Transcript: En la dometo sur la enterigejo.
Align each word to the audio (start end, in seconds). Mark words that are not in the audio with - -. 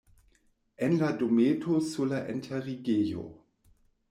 En 0.87 0.95
la 1.01 1.11
dometo 1.19 1.77
sur 1.91 2.09
la 2.15 2.23
enterigejo. 2.37 3.29